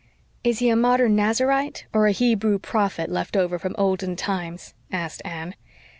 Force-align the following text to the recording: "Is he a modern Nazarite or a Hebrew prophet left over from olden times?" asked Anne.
"Is 0.43 0.57
he 0.57 0.69
a 0.69 0.75
modern 0.75 1.15
Nazarite 1.15 1.85
or 1.93 2.07
a 2.07 2.11
Hebrew 2.11 2.57
prophet 2.57 3.07
left 3.11 3.37
over 3.37 3.59
from 3.59 3.75
olden 3.77 4.15
times?" 4.15 4.73
asked 4.91 5.21
Anne. 5.23 5.53